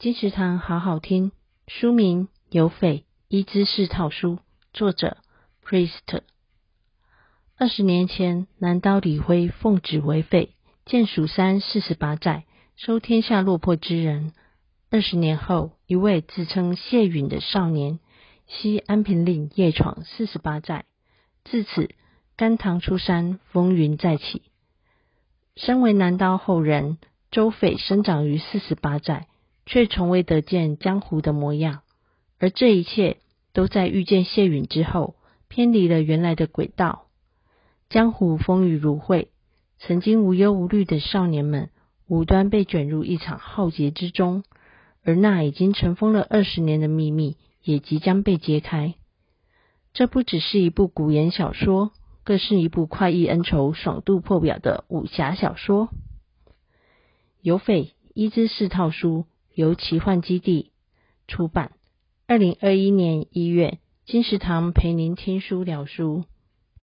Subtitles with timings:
[0.00, 1.30] 金石堂好好听，
[1.66, 4.36] 书名《有匪一知四套书》，
[4.72, 5.18] 作者
[5.62, 6.22] Priest。
[7.58, 10.54] 二十年前，南刀李辉奉旨为匪，
[10.86, 14.32] 建蜀山四十八寨，收天下落魄之人。
[14.90, 17.98] 二十年后，一位自称谢允的少年，
[18.46, 20.86] 西安平令夜闯四十八寨，
[21.44, 21.90] 自此
[22.38, 24.40] 甘棠出山，风云再起。
[25.56, 26.96] 身为南刀后人，
[27.30, 29.26] 周匪生长于四十八寨。
[29.66, 31.82] 却从未得见江湖的模样，
[32.38, 33.18] 而这一切
[33.52, 35.14] 都在遇见谢允之后，
[35.48, 37.06] 偏离了原来的轨道。
[37.88, 39.28] 江湖风雨如晦，
[39.78, 41.70] 曾经无忧无虑的少年们，
[42.06, 44.44] 无端被卷入一场浩劫之中，
[45.04, 48.94] 而那已经尘封了二十年的秘密，也即将被揭开。
[49.92, 51.90] 这不只是一部古言小说，
[52.22, 55.88] 更是一部快意恩仇、爽度破表的武侠小说。
[57.42, 59.26] 有匪一之四套书。
[59.60, 60.72] 由奇幻基地
[61.28, 61.72] 出版，
[62.26, 66.24] 二零二一年一月，金石堂陪您听书聊书。